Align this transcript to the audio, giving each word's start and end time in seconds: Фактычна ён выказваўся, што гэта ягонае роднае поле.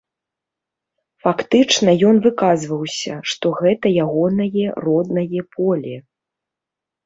Фактычна 1.25 1.89
ён 2.13 2.23
выказваўся, 2.27 3.13
што 3.35 3.45
гэта 3.61 3.95
ягонае 4.07 4.67
роднае 4.89 5.41
поле. 5.55 5.95